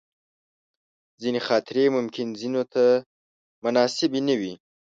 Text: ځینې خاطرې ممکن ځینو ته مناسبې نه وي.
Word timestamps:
ځینې 1.21 1.39
خاطرې 1.47 1.85
ممکن 1.97 2.27
ځینو 2.39 2.61
ته 2.73 2.85
مناسبې 3.63 4.19
نه 4.27 4.35
وي. 4.39 4.53